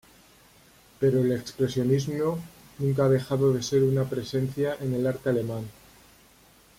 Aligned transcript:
Pero 0.99 1.21
el 1.21 1.31
expresionismo 1.31 2.39
nunca 2.79 3.05
ha 3.05 3.09
dejado 3.09 3.53
de 3.53 3.61
ser 3.61 3.83
una 3.83 4.03
presencia 4.09 4.75
en 4.81 4.95
el 4.95 5.05
arte 5.05 5.29
alemán. 5.29 5.65